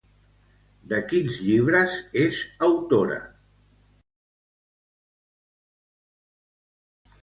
De 0.93 1.01
quins 1.11 1.35
llibres 1.49 1.99
és 2.23 2.41
autora? 2.69 3.19